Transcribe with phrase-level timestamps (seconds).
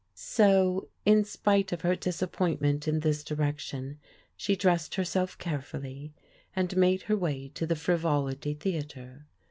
[0.15, 3.99] So in spite of her disappointment in this direction
[4.35, 6.15] she dressed herself carefully
[6.55, 9.27] and made her way to the Fri volity Theatre.